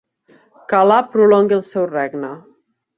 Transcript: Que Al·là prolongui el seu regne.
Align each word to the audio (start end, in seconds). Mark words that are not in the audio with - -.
Que 0.71 0.79
Al·là 0.79 0.97
prolongui 1.17 1.59
el 1.61 1.65
seu 1.71 1.89
regne. 1.95 2.37